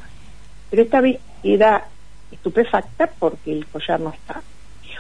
pero 0.69 0.83
esta 0.83 1.01
vez 1.01 1.19
queda 1.41 1.85
estupefacta 2.31 3.09
porque 3.19 3.51
el 3.51 3.65
collar 3.65 3.99
no 3.99 4.11
está. 4.11 4.41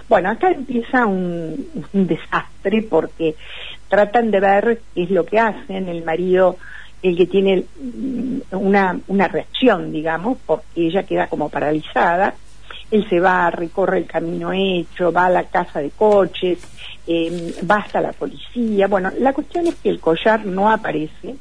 Bueno, 0.09 0.31
acá 0.31 0.49
empieza 0.49 1.05
un, 1.05 1.69
desastre 1.93 2.81
porque 2.81 3.35
tratan 3.87 4.31
de 4.31 4.39
ver 4.39 4.81
qué 4.93 5.03
es 5.03 5.11
lo 5.11 5.23
que 5.25 5.39
hacen, 5.39 5.87
el 5.87 6.03
marido 6.03 6.57
el 7.01 7.15
que 7.15 7.27
tiene 7.27 7.63
mm, 7.81 8.39
una, 8.51 8.99
una 9.07 9.27
reacción, 9.27 9.91
digamos, 9.91 10.37
porque 10.45 10.87
ella 10.87 11.03
queda 11.03 11.27
como 11.27 11.47
paralizada. 11.49 12.33
Él 12.91 13.07
se 13.07 13.19
va, 13.19 13.51
recorre 13.51 13.99
el 13.99 14.05
camino 14.05 14.51
hecho, 14.51 15.11
va 15.11 15.27
a 15.27 15.29
la 15.29 15.43
casa 15.43 15.79
de 15.79 15.91
coches, 15.91 16.59
eh, 17.07 17.53
va 17.69 17.75
hasta 17.75 18.01
la 18.01 18.11
policía. 18.11 18.87
Bueno, 18.87 19.11
la 19.19 19.31
cuestión 19.31 19.67
es 19.67 19.75
que 19.75 19.89
el 19.89 19.99
collar 19.99 20.45
no 20.45 20.69
aparece 20.69 21.35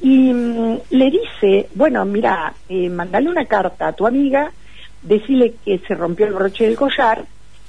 y 0.00 0.32
mm, 0.32 0.78
le 0.90 1.10
dice, 1.10 1.68
bueno, 1.74 2.04
mira, 2.04 2.52
eh, 2.68 2.88
mandale 2.88 3.28
una 3.28 3.46
carta 3.46 3.88
a 3.88 3.92
tu 3.92 4.06
amiga, 4.06 4.52
decirle 5.02 5.54
que 5.64 5.78
se 5.78 5.94
rompió 5.94 6.26
el 6.26 6.34
broche 6.34 6.64
del 6.64 6.76
collar, 6.76 7.24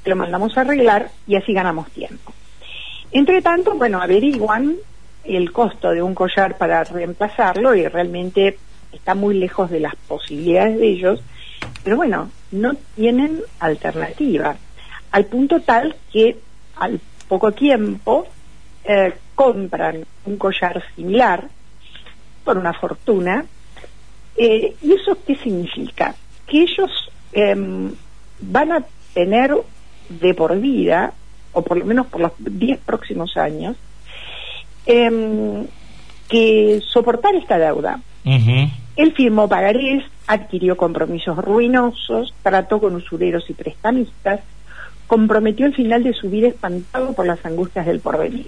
lo 0.05 0.15
mandamos 0.15 0.57
a 0.57 0.61
arreglar 0.61 1.11
y 1.27 1.35
así 1.35 1.53
ganamos 1.53 1.89
tiempo. 1.91 2.33
Entre 3.11 3.41
tanto, 3.41 3.73
bueno, 3.75 4.01
averiguan 4.01 4.75
el 5.23 5.51
costo 5.51 5.91
de 5.91 6.01
un 6.01 6.15
collar 6.15 6.57
para 6.57 6.83
reemplazarlo 6.83 7.75
y 7.75 7.87
realmente 7.87 8.57
está 8.91 9.15
muy 9.15 9.35
lejos 9.35 9.69
de 9.69 9.79
las 9.79 9.95
posibilidades 9.95 10.79
de 10.79 10.87
ellos, 10.87 11.21
pero 11.83 11.97
bueno, 11.97 12.29
no 12.51 12.73
tienen 12.95 13.41
alternativa, 13.59 14.55
al 15.11 15.25
punto 15.25 15.61
tal 15.61 15.95
que 16.11 16.37
al 16.75 16.99
poco 17.27 17.51
tiempo 17.51 18.27
eh, 18.83 19.13
compran 19.35 20.05
un 20.25 20.37
collar 20.37 20.83
similar 20.95 21.47
por 22.43 22.57
una 22.57 22.73
fortuna, 22.73 23.45
eh, 24.35 24.75
¿y 24.81 24.93
eso 24.93 25.17
qué 25.25 25.35
significa? 25.35 26.15
Que 26.47 26.61
ellos 26.61 27.11
em, 27.33 27.91
van 28.39 28.71
a 28.71 28.85
tener 29.13 29.55
de 30.09 30.33
por 30.33 30.59
vida, 30.59 31.13
o 31.53 31.61
por 31.61 31.77
lo 31.77 31.85
menos 31.85 32.07
por 32.07 32.21
los 32.21 32.31
10 32.39 32.79
próximos 32.79 33.37
años, 33.37 33.75
em, 34.85 35.65
que 36.27 36.81
soportar 36.85 37.35
esta 37.35 37.57
deuda. 37.57 37.99
Él 38.95 39.13
firmó 39.13 39.47
pagarés, 39.47 40.03
adquirió 40.27 40.75
compromisos 40.75 41.37
ruinosos, 41.37 42.33
trató 42.43 42.79
con 42.79 42.95
usureros 42.95 43.49
y 43.49 43.53
prestamistas, 43.53 44.41
comprometió 45.07 45.65
el 45.65 45.73
final 45.73 46.03
de 46.03 46.13
su 46.13 46.29
vida 46.29 46.49
espantado 46.49 47.13
por 47.13 47.25
las 47.25 47.43
angustias 47.45 47.85
del 47.85 47.99
porvenir. 47.99 48.47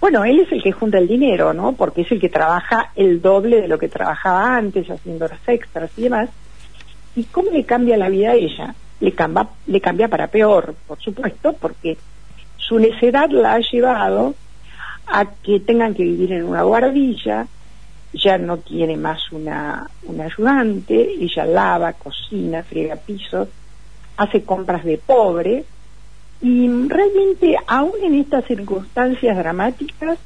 Bueno, 0.00 0.24
él 0.24 0.40
es 0.40 0.50
el 0.50 0.62
que 0.62 0.72
junta 0.72 0.98
el 0.98 1.06
dinero, 1.06 1.52
¿no? 1.52 1.72
Porque 1.72 2.00
es 2.00 2.10
el 2.10 2.20
que 2.20 2.30
trabaja 2.30 2.90
el 2.96 3.20
doble 3.20 3.60
de 3.60 3.68
lo 3.68 3.78
que 3.78 3.88
trabajaba 3.88 4.56
antes, 4.56 4.90
haciendo 4.90 5.26
horas 5.26 5.40
extras 5.46 5.90
y 5.96 6.02
demás. 6.02 6.30
¿Y 7.14 7.24
cómo 7.24 7.50
le 7.50 7.64
cambia 7.64 7.98
la 7.98 8.08
vida 8.08 8.30
a 8.30 8.34
ella? 8.34 8.74
Le 9.00 9.12
cambia, 9.12 9.48
le 9.66 9.80
cambia 9.80 10.08
para 10.08 10.28
peor, 10.28 10.74
por 10.86 10.98
supuesto, 11.00 11.54
porque 11.54 11.96
su 12.56 12.78
necedad 12.78 13.30
la 13.30 13.54
ha 13.54 13.60
llevado 13.60 14.34
a 15.06 15.24
que 15.24 15.60
tengan 15.60 15.94
que 15.94 16.04
vivir 16.04 16.32
en 16.32 16.44
una 16.44 16.62
guardilla, 16.62 17.46
ya 18.12 18.38
no 18.38 18.58
tiene 18.58 18.96
más 18.96 19.32
una, 19.32 19.88
una 20.04 20.24
ayudante, 20.24 21.14
ella 21.18 21.44
lava, 21.44 21.92
cocina, 21.94 22.62
friega 22.62 22.96
pisos, 22.96 23.48
hace 24.16 24.42
compras 24.42 24.84
de 24.84 24.98
pobre, 24.98 25.64
y 26.42 26.68
realmente, 26.88 27.56
aún 27.66 27.92
en 28.02 28.14
estas 28.14 28.46
circunstancias 28.46 29.36
dramáticas, 29.36 30.18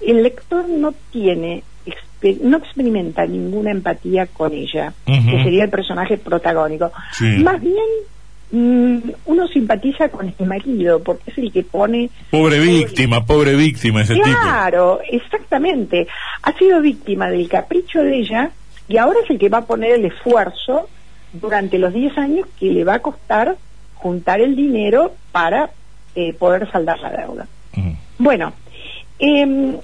el 0.00 0.22
lector 0.22 0.68
no 0.68 0.92
tiene, 1.10 1.62
no 2.42 2.58
experimenta 2.58 3.26
ninguna 3.26 3.70
empatía 3.70 4.26
con 4.26 4.52
ella, 4.52 4.92
que 5.06 5.42
sería 5.42 5.64
el 5.64 5.70
personaje 5.70 6.18
protagónico. 6.18 6.92
Sí. 7.12 7.42
Más 7.42 7.60
bien, 7.60 7.76
mm, 8.52 9.10
uno 9.26 9.48
simpatiza 9.48 10.08
con 10.08 10.32
el 10.36 10.46
marido, 10.46 11.02
porque 11.02 11.30
es 11.30 11.38
el 11.38 11.52
que 11.52 11.62
pone 11.62 12.10
Pobre 12.30 12.60
víctima, 12.60 13.24
pobre 13.24 13.56
víctima 13.56 14.02
ese 14.02 14.14
tipo. 14.14 14.24
Claro, 14.26 15.00
exactamente. 15.10 16.06
Ha 16.42 16.52
sido 16.58 16.80
víctima 16.80 17.28
del 17.28 17.48
capricho 17.48 18.00
de 18.02 18.18
ella 18.18 18.50
y 18.88 18.96
ahora 18.96 19.18
es 19.24 19.30
el 19.30 19.38
que 19.38 19.48
va 19.48 19.58
a 19.58 19.66
poner 19.66 19.92
el 19.92 20.04
esfuerzo 20.04 20.88
durante 21.32 21.78
los 21.78 21.92
10 21.92 22.18
años 22.18 22.46
que 22.58 22.66
le 22.66 22.84
va 22.84 22.94
a 22.94 22.98
costar 22.98 23.56
juntar 23.94 24.40
el 24.40 24.56
dinero 24.56 25.14
para 25.30 25.70
eh, 26.14 26.32
poder 26.34 26.70
saldar 26.70 26.98
la 27.00 27.10
deuda. 27.10 27.46
Bueno, 28.18 28.52
em, 29.18 29.76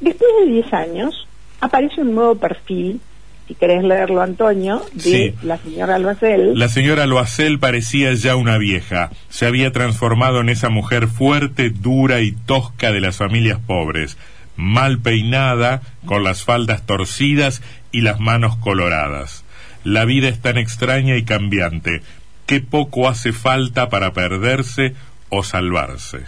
después 0.00 0.30
de 0.40 0.52
10 0.52 0.72
años 0.72 1.26
aparece 1.64 2.00
un 2.00 2.14
nuevo 2.14 2.34
perfil, 2.36 3.00
si 3.48 3.54
querés 3.54 3.82
leerlo 3.84 4.22
Antonio, 4.22 4.82
de 4.92 5.00
Sí. 5.02 5.34
la 5.42 5.56
señora 5.58 5.96
Albacel. 5.96 6.58
La 6.58 6.68
señora 6.68 7.06
Loacel 7.06 7.58
parecía 7.58 8.12
ya 8.14 8.36
una 8.36 8.56
vieja. 8.58 9.10
Se 9.28 9.46
había 9.46 9.70
transformado 9.72 10.40
en 10.40 10.48
esa 10.48 10.68
mujer 10.70 11.08
fuerte, 11.08 11.70
dura 11.70 12.20
y 12.20 12.32
tosca 12.32 12.90
de 12.92 13.00
las 13.00 13.16
familias 13.16 13.58
pobres, 13.66 14.16
mal 14.56 14.98
peinada, 14.98 15.82
con 16.06 16.24
las 16.24 16.42
faldas 16.44 16.86
torcidas 16.86 17.62
y 17.92 18.00
las 18.00 18.18
manos 18.20 18.56
coloradas. 18.56 19.44
La 19.84 20.04
vida 20.06 20.28
es 20.28 20.40
tan 20.40 20.56
extraña 20.56 21.16
y 21.16 21.24
cambiante. 21.24 22.00
Qué 22.46 22.60
poco 22.60 23.08
hace 23.08 23.32
falta 23.32 23.88
para 23.90 24.12
perderse 24.12 24.94
o 25.28 25.42
salvarse. 25.42 26.20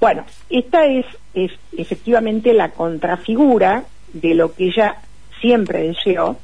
Bueno, 0.00 0.24
esta 0.50 0.86
es, 0.86 1.04
es 1.34 1.52
efectivamente 1.76 2.52
la 2.54 2.70
contrafigura 2.70 3.84
de 4.12 4.34
lo 4.34 4.54
que 4.54 4.66
ella 4.66 4.96
siempre 5.40 5.88
deseó, 5.88 6.36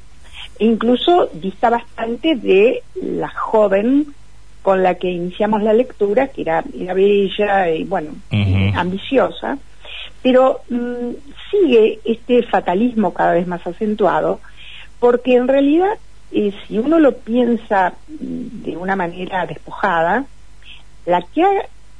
e 0.59 0.65
incluso 0.65 1.29
dista 1.33 1.69
bastante 1.69 2.35
de 2.35 2.83
la 2.95 3.29
joven 3.29 4.13
con 4.61 4.81
la 4.81 4.95
que 4.95 5.11
iniciamos 5.11 5.61
la 5.61 5.73
lectura, 5.73 6.29
que 6.29 6.41
era, 6.41 6.63
era 6.75 6.93
bella 6.93 7.69
y, 7.69 7.83
bueno, 7.83 8.15
eh, 8.31 8.71
ambiciosa, 8.75 9.59
pero 10.23 10.61
mm, 10.69 11.11
sigue 11.51 11.99
este 12.03 12.41
fatalismo 12.41 13.13
cada 13.13 13.33
vez 13.33 13.45
más 13.45 13.65
acentuado, 13.67 14.39
porque 14.99 15.35
en 15.35 15.47
realidad, 15.47 15.93
eh, 16.31 16.51
si 16.67 16.79
uno 16.79 16.97
lo 16.97 17.15
piensa 17.15 17.93
mm, 18.07 18.63
de 18.63 18.75
una 18.75 18.95
manera 18.95 19.45
despojada, 19.45 20.25
la 21.05 21.21
que, 21.21 21.43
ha, 21.43 21.51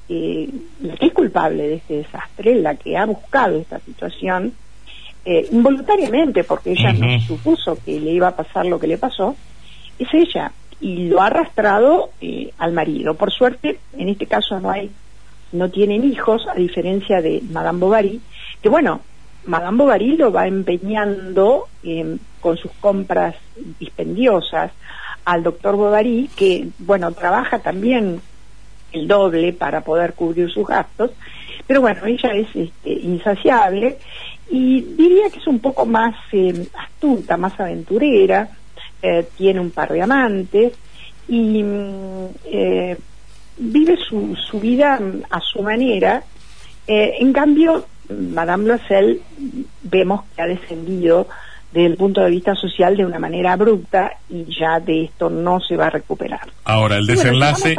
eh, 0.10 0.50
la 0.82 0.96
que 0.96 1.06
es 1.06 1.14
culpable 1.14 1.68
de 1.68 1.76
este 1.76 1.98
desastre, 1.98 2.56
la 2.56 2.74
que 2.74 2.98
ha 2.98 3.06
buscado 3.06 3.60
esta 3.60 3.80
situación, 3.82 4.54
eh, 5.26 5.48
involuntariamente, 5.52 6.44
porque 6.44 6.74
ella 6.74 6.94
no 6.94 7.20
supuso 7.22 7.78
que 7.84 8.00
le 8.00 8.12
iba 8.12 8.28
a 8.28 8.36
pasar 8.36 8.68
lo 8.68 8.80
que 8.80 8.86
le 8.86 9.00
pasó, 9.00 9.36
es 9.98 10.08
ella, 10.14 10.52
y 10.80 11.08
lo 11.08 11.22
ha 11.22 11.28
arrastrado 11.28 12.12
eh, 12.22 12.52
al 12.60 12.74
marido. 12.74 13.16
Por 13.16 13.32
suerte, 13.32 13.80
en 13.98 14.10
este 14.10 14.28
caso 14.28 14.60
no 14.60 14.70
hay, 14.70 14.92
no 15.52 15.70
tienen 15.70 16.04
hijos, 16.04 16.46
a 16.48 16.54
diferencia 16.54 17.22
de 17.22 17.42
Madame 17.50 17.80
Bovary, 17.80 18.22
que 18.62 18.70
bueno, 18.70 19.02
Madame 19.46 19.78
Bovary 19.78 20.16
lo 20.16 20.32
va 20.32 20.48
empeñando 20.48 21.66
eh, 21.84 22.18
con 22.40 22.58
sus 22.58 22.72
compras 22.80 23.36
dispendiosas 23.80 24.72
al 25.24 25.42
doctor 25.42 25.76
Bovary, 25.76 26.30
que 26.36 26.68
bueno, 26.80 27.12
trabaja 27.14 27.60
también 27.60 28.22
el 28.92 29.08
doble 29.08 29.54
para 29.54 29.82
poder 29.82 30.14
cubrir 30.14 30.52
sus 30.52 30.68
gastos, 30.68 31.12
pero 31.68 31.82
bueno, 31.82 32.06
ella 32.06 32.30
es 32.34 32.48
este, 32.56 32.92
insaciable 32.92 33.98
y 34.50 34.82
diría 34.82 35.30
que 35.32 35.40
es 35.40 35.48
un 35.48 35.60
poco 35.60 35.86
más 35.86 36.16
eh, 36.32 36.68
astuta, 36.78 37.38
más 37.38 37.60
aventurera, 37.60 38.50
eh, 39.02 39.28
tiene 39.38 39.60
un 39.60 39.72
par 39.72 39.92
de 39.92 40.02
amantes 40.02 40.74
y 41.28 41.64
mm, 41.64 42.28
eh, 42.46 42.98
vive 43.58 43.98
su, 43.98 44.36
su 44.36 44.60
vida 44.60 45.00
mm, 45.00 45.24
a 45.30 45.40
su 45.42 45.62
manera 45.62 46.24
Eh, 46.88 47.16
en 47.20 47.34
cambio, 47.34 47.86
Madame 48.10 48.68
Loisel 48.68 49.22
vemos 49.84 50.22
que 50.36 50.42
ha 50.42 50.46
descendido 50.46 51.28
desde 51.74 51.88
el 51.88 51.98
punto 51.98 52.22
de 52.22 52.30
vista 52.30 52.56
social 52.56 52.96
de 52.96 53.06
una 53.06 53.20
manera 53.20 53.54
abrupta 53.54 54.12
y 54.30 54.46
ya 54.58 54.80
de 54.80 55.06
esto 55.06 55.30
no 55.30 55.60
se 55.60 55.76
va 55.76 55.88
a 55.88 55.90
recuperar. 55.90 56.48
Ahora, 56.64 56.98
el 56.98 57.06
desenlace, 57.08 57.76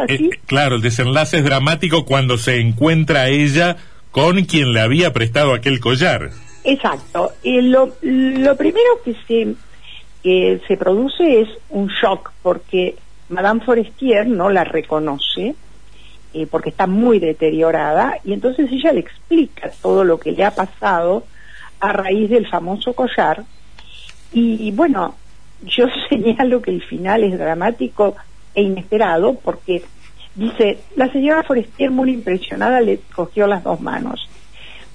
claro, 0.46 0.76
el 0.76 0.82
desenlace 0.82 1.38
es 1.38 1.44
dramático 1.44 2.04
cuando 2.04 2.36
se 2.36 2.60
encuentra 2.60 3.28
ella 3.28 3.76
con 4.10 4.44
quien 4.44 4.72
le 4.72 4.80
había 4.80 5.12
prestado 5.12 5.54
aquel 5.54 5.80
collar. 5.80 6.30
Exacto. 6.66 7.32
Eh, 7.44 7.62
lo, 7.62 8.56
primero 8.56 9.00
que 9.04 9.14
se, 9.28 9.54
que 10.20 10.60
se 10.66 10.76
produce 10.76 11.42
es 11.42 11.48
un 11.70 11.86
shock 11.86 12.32
porque 12.42 12.96
Madame 13.28 13.60
Forestier 13.60 14.26
no 14.26 14.50
la 14.50 14.64
reconoce 14.64 15.54
eh, 16.34 16.46
porque 16.50 16.70
está 16.70 16.88
muy 16.88 17.20
deteriorada 17.20 18.18
y 18.24 18.32
entonces 18.32 18.70
ella 18.72 18.92
le 18.92 19.00
explica 19.00 19.70
todo 19.80 20.02
lo 20.02 20.18
que 20.18 20.32
le 20.32 20.44
ha 20.44 20.50
pasado 20.50 21.24
a 21.78 21.92
raíz 21.92 22.30
del 22.30 22.48
famoso 22.48 22.94
collar 22.94 23.44
y, 24.32 24.70
bueno, 24.72 25.14
yo 25.62 25.86
señalo 26.08 26.60
que 26.60 26.72
el 26.72 26.82
final 26.82 27.22
es 27.22 27.38
dramático 27.38 28.16
e 28.54 28.62
inesperado 28.62 29.34
porque 29.34 29.84
dice, 30.34 30.80
la 30.96 31.10
señora 31.12 31.44
Forestier 31.44 31.92
muy 31.92 32.10
impresionada 32.10 32.80
le 32.80 32.98
cogió 33.14 33.46
las 33.46 33.62
dos 33.62 33.80
manos. 33.80 34.28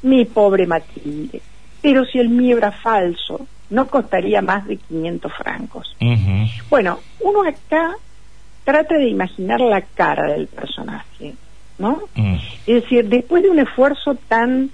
Mi 0.03 0.25
pobre 0.25 0.67
Matilde, 0.67 1.41
pero 1.81 2.05
si 2.05 2.19
el 2.19 2.29
mío 2.29 2.57
era 2.57 2.71
falso, 2.71 3.47
no 3.69 3.87
costaría 3.87 4.41
más 4.41 4.67
de 4.67 4.77
500 4.77 5.33
francos. 5.33 5.95
Bueno, 6.69 6.99
uno 7.21 7.43
acá 7.43 7.95
trata 8.63 8.95
de 8.97 9.07
imaginar 9.07 9.61
la 9.61 9.81
cara 9.81 10.33
del 10.33 10.47
personaje, 10.47 11.33
¿no? 11.79 12.03
Mm. 12.15 12.35
Es 12.67 12.83
decir, 12.83 13.07
después 13.07 13.43
de 13.43 13.49
un 13.49 13.59
esfuerzo 13.59 14.15
tan 14.27 14.71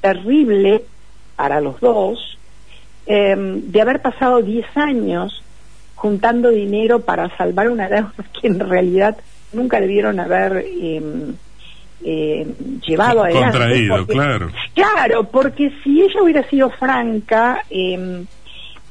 terrible 0.00 0.84
para 1.34 1.60
los 1.60 1.80
dos, 1.80 2.38
em, 3.06 3.60
de 3.70 3.80
haber 3.80 4.00
pasado 4.00 4.42
10 4.42 4.64
años 4.76 5.42
juntando 5.96 6.50
dinero 6.50 7.00
para 7.00 7.34
salvar 7.36 7.68
una 7.68 7.88
deuda 7.88 8.12
que 8.40 8.46
en 8.46 8.60
realidad 8.60 9.16
nunca 9.52 9.80
debieron 9.80 10.20
haber 10.20 10.64
eh, 10.66 11.02
eh, 12.04 12.46
llevado 12.86 13.22
adelante. 13.22 13.58
Contraído, 13.58 14.06
claro. 14.06 14.50
Claro, 14.74 15.24
porque 15.24 15.72
si 15.82 16.02
ella 16.02 16.22
hubiera 16.22 16.48
sido 16.48 16.70
franca, 16.70 17.62
em, 17.70 18.26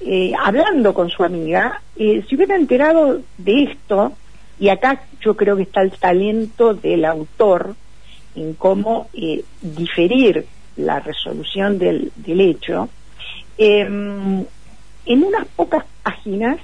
eh, 0.01 0.33
hablando 0.43 0.93
con 0.93 1.09
su 1.09 1.23
amiga, 1.23 1.81
eh, 1.95 2.23
se 2.27 2.35
hubiera 2.35 2.55
enterado 2.55 3.21
de 3.37 3.63
esto, 3.63 4.13
y 4.59 4.69
acá 4.69 5.03
yo 5.21 5.35
creo 5.35 5.55
que 5.55 5.63
está 5.63 5.81
el 5.81 5.91
talento 5.91 6.73
del 6.73 7.05
autor 7.05 7.75
en 8.35 8.53
cómo 8.53 9.09
eh, 9.13 9.43
diferir 9.61 10.45
la 10.77 10.99
resolución 10.99 11.79
del, 11.79 12.11
del 12.15 12.41
hecho, 12.41 12.89
em, 13.57 14.43
en 15.05 15.23
unas 15.23 15.47
pocas 15.55 15.85
páginas 16.03 16.57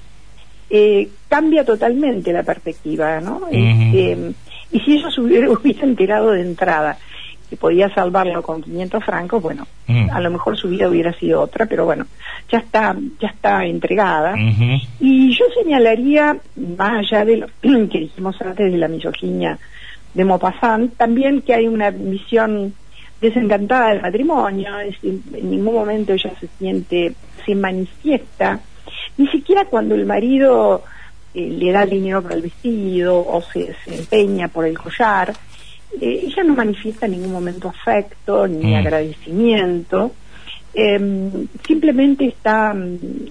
eh, 0.69 1.09
cambia 1.27 1.65
totalmente 1.65 2.31
la 2.31 2.43
perspectiva, 2.43 3.19
¿no? 3.19 3.47
Este, 3.51 4.33
y 4.71 4.79
si 4.79 5.01
hubiera, 5.19 5.49
hubiera 5.49 5.83
enterado 5.83 6.31
de 6.31 6.41
entrada 6.41 6.97
que 7.49 7.57
podía 7.57 7.93
salvarlo 7.93 8.41
con 8.41 8.61
500 8.61 9.03
francos, 9.03 9.43
bueno, 9.43 9.67
mm. 9.87 10.09
a 10.09 10.21
lo 10.21 10.31
mejor 10.31 10.55
su 10.57 10.69
vida 10.69 10.87
hubiera 10.87 11.11
sido 11.11 11.41
otra, 11.41 11.65
pero 11.65 11.83
bueno, 11.83 12.05
ya 12.49 12.59
está, 12.59 12.95
ya 13.19 13.27
está 13.27 13.65
entregada. 13.65 14.35
Y 15.01 15.37
yo 15.37 15.45
señalaría, 15.61 16.37
más 16.77 16.99
allá 16.99 17.25
de 17.25 17.37
lo 17.37 17.47
que 17.89 17.99
dijimos 17.99 18.41
antes 18.41 18.71
de 18.71 18.77
la 18.77 18.87
misoginia 18.87 19.59
de 20.13 20.23
Maupassant, 20.23 20.95
también 20.95 21.41
que 21.41 21.53
hay 21.53 21.67
una 21.67 21.89
visión 21.91 22.73
desencantada 23.19 23.89
del 23.89 24.01
matrimonio, 24.01 24.79
es 24.79 24.93
decir, 25.01 25.21
en 25.33 25.51
ningún 25.51 25.75
momento 25.75 26.13
ella 26.13 26.31
se 26.39 26.47
siente, 26.57 27.13
se 27.45 27.53
manifiesta, 27.53 28.61
ni 29.17 29.27
siquiera 29.27 29.65
cuando 29.65 29.93
el 29.95 30.05
marido 30.05 30.83
eh, 31.33 31.49
le 31.49 31.71
da 31.71 31.85
dinero 31.85 32.21
para 32.21 32.35
el 32.35 32.41
vestido 32.41 33.17
o 33.19 33.41
se, 33.41 33.75
empeña 33.87 34.47
por 34.49 34.65
el 34.65 34.77
collar, 34.77 35.33
eh, 35.99 36.21
ella 36.23 36.43
no 36.43 36.55
manifiesta 36.55 37.05
en 37.05 37.13
ningún 37.13 37.31
momento 37.31 37.69
afecto 37.69 38.47
ni 38.47 38.73
mm. 38.73 38.75
agradecimiento, 38.75 40.11
em, 40.73 41.47
simplemente 41.65 42.25
está, 42.25 42.75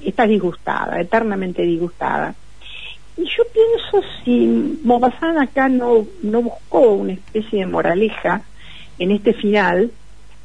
está 0.05 0.27
disgustada, 0.27 1.01
eternamente 1.01 1.63
disgustada. 1.63 2.35
Y 3.17 3.25
yo 3.25 3.45
pienso 3.53 4.09
si 4.25 4.79
Maupassant 4.83 5.39
acá 5.39 5.69
no, 5.69 6.07
no 6.23 6.43
buscó 6.43 6.93
una 6.93 7.13
especie 7.13 7.61
de 7.61 7.67
moraleja 7.67 8.43
en 8.99 9.11
este 9.11 9.35
final, 9.35 9.91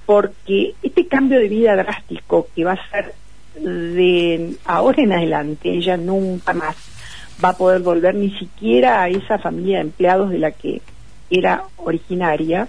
porque 0.05 0.75
este 0.83 1.07
cambio 1.07 1.39
de 1.39 1.47
vida 1.47 1.75
drástico 1.75 2.47
que 2.53 2.65
va 2.65 2.73
a 2.73 2.89
ser 2.89 3.13
de 3.55 4.57
ahora 4.65 5.01
en 5.01 5.13
adelante, 5.13 5.69
ella 5.69 5.95
nunca 5.97 6.53
más 6.53 6.94
va 7.43 7.49
a 7.49 7.57
poder 7.57 7.81
volver 7.81 8.15
ni 8.15 8.31
siquiera 8.31 9.01
a 9.01 9.09
esa 9.09 9.37
familia 9.37 9.77
de 9.77 9.83
empleados 9.83 10.29
de 10.29 10.39
la 10.39 10.51
que 10.51 10.81
era 11.29 11.63
originaria. 11.77 12.67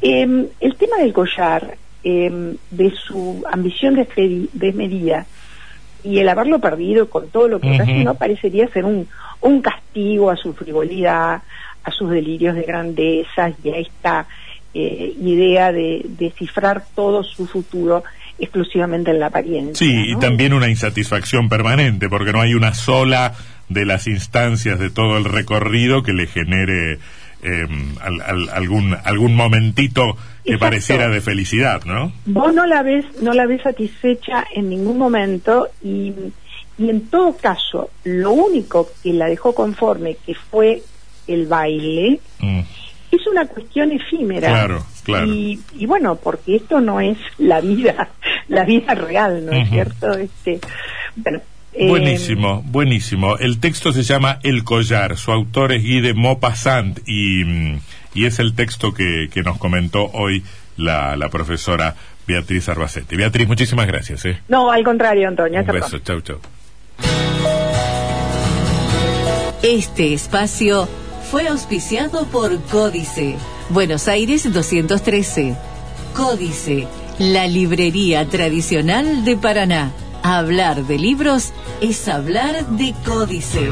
Em, 0.00 0.46
el 0.60 0.76
tema 0.76 0.98
del 0.98 1.12
collar, 1.12 1.76
em, 2.02 2.56
de 2.70 2.90
su 2.90 3.42
ambición 3.50 4.06
desmedida 4.52 5.26
y 6.02 6.18
el 6.18 6.28
haberlo 6.28 6.60
perdido 6.60 7.08
con 7.08 7.28
todo 7.28 7.48
lo 7.48 7.60
que 7.60 7.70
uh 7.70 8.04
no 8.04 8.14
parecería 8.14 8.68
ser 8.68 8.84
un, 8.84 9.08
un 9.40 9.62
castigo 9.62 10.30
a 10.30 10.36
su 10.36 10.52
frivolidad, 10.52 11.42
a 11.82 11.90
sus 11.90 12.10
delirios 12.10 12.54
de 12.54 12.62
grandeza 12.62 13.52
y 13.62 13.70
a 13.70 13.78
esta 13.78 14.26
eh, 14.74 15.14
idea 15.20 15.72
de 15.72 16.02
descifrar 16.04 16.84
todo 16.94 17.22
su 17.22 17.46
futuro 17.46 18.04
exclusivamente 18.38 19.10
en 19.10 19.20
la 19.20 19.26
apariencia. 19.26 19.74
Sí, 19.74 20.10
y 20.10 20.16
también 20.16 20.52
una 20.52 20.68
insatisfacción 20.68 21.48
permanente, 21.48 22.08
porque 22.08 22.32
no 22.32 22.40
hay 22.40 22.54
una 22.54 22.74
sola 22.74 23.34
de 23.68 23.84
las 23.84 24.06
instancias 24.06 24.78
de 24.78 24.90
todo 24.90 25.16
el 25.16 25.24
recorrido 25.24 26.02
que 26.02 26.12
le 26.12 26.26
genere 26.26 26.98
em, 27.42 27.94
algún 28.52 28.96
algún 29.04 29.34
momentito 29.34 30.16
que 30.44 30.58
pareciera 30.58 31.08
de 31.08 31.20
felicidad, 31.20 31.84
¿no? 31.84 32.12
Vos 32.26 32.54
no 32.54 32.66
la 32.66 32.82
ves 32.82 33.04
no 33.22 33.32
la 33.32 33.46
ves 33.46 33.62
satisfecha 33.62 34.44
en 34.54 34.68
ningún 34.68 34.98
momento 34.98 35.68
y, 35.82 36.12
y 36.78 36.90
en 36.90 37.08
todo 37.08 37.36
caso 37.36 37.90
lo 38.04 38.32
único 38.32 38.88
que 39.02 39.12
la 39.12 39.26
dejó 39.26 39.54
conforme 39.54 40.16
que 40.26 40.34
fue 40.34 40.82
el 41.26 41.46
baile 41.46 42.20
mm. 42.40 42.60
es 43.10 43.26
una 43.26 43.46
cuestión 43.46 43.92
efímera. 43.92 44.48
Claro, 44.48 44.84
claro. 45.04 45.26
Y, 45.26 45.60
y 45.78 45.86
bueno, 45.86 46.16
porque 46.16 46.56
esto 46.56 46.80
no 46.80 47.00
es 47.00 47.16
la 47.38 47.60
vida 47.60 48.10
la 48.48 48.64
vida 48.64 48.94
real, 48.94 49.46
¿no 49.46 49.52
es 49.52 49.68
cierto? 49.68 50.12
Este, 50.14 50.60
eh, 51.72 51.88
buenísimo, 51.88 52.62
buenísimo. 52.66 53.36
El 53.38 53.58
texto 53.58 53.92
se 53.92 54.02
llama 54.02 54.38
El 54.42 54.64
collar, 54.64 55.16
su 55.16 55.32
autor 55.32 55.72
es 55.72 55.82
Guy 55.82 56.00
de 56.00 56.14
Maupassant 56.14 57.00
y, 57.06 57.44
mm, 57.44 57.80
y 58.14 58.26
es 58.26 58.38
el 58.38 58.54
texto 58.54 58.94
que, 58.94 59.28
que 59.32 59.42
nos 59.42 59.58
comentó 59.58 60.10
hoy 60.12 60.44
la, 60.76 61.16
la 61.16 61.28
profesora 61.28 61.94
Beatriz 62.26 62.68
Arbacete. 62.68 63.16
Beatriz, 63.16 63.48
muchísimas 63.48 63.86
gracias. 63.86 64.24
¿eh? 64.24 64.40
No, 64.48 64.70
al 64.70 64.84
contrario, 64.84 65.28
Antonio. 65.28 65.60
Un 65.60 65.66
beso, 65.66 65.98
chau, 65.98 66.20
chau. 66.20 66.38
Este 69.62 70.12
espacio 70.12 70.88
fue 71.34 71.48
auspiciado 71.48 72.26
por 72.26 72.60
Códice, 72.66 73.34
Buenos 73.68 74.06
Aires 74.06 74.52
213. 74.52 75.56
Códice 76.14 76.86
la 77.18 77.48
librería 77.48 78.24
tradicional 78.28 79.24
de 79.24 79.36
Paraná. 79.36 79.90
Hablar 80.22 80.86
de 80.86 80.96
libros 80.96 81.52
es 81.80 82.06
hablar 82.06 82.64
de 82.68 82.94
códice. 83.04 83.70